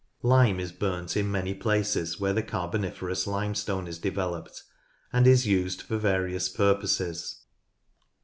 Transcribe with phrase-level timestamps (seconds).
[0.23, 4.63] Lime is burnt in many places where the Carboni ferous Limestone is developed,
[5.13, 7.41] and is used for various purposes.